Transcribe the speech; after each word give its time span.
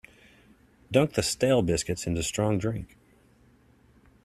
Dunk 0.91 1.13
the 1.13 1.21
stale 1.21 1.61
biscuits 1.61 2.07
into 2.07 2.23
strong 2.23 2.57
drink. 2.57 2.97